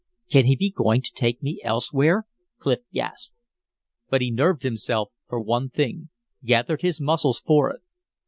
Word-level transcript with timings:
"Can 0.31 0.45
he 0.47 0.55
be 0.55 0.71
going 0.71 1.03
to 1.03 1.11
take 1.13 1.43
me 1.43 1.61
elsewhere?" 1.63 2.25
Clif 2.57 2.79
gasped. 2.91 3.35
But 4.09 4.21
he 4.21 4.31
nerved 4.31 4.63
himself 4.63 5.11
for 5.29 5.39
one 5.39 5.69
thing; 5.69 6.09
gathered 6.43 6.81
his 6.81 6.99
muscles 6.99 7.39
for 7.39 7.69
it. 7.69 7.81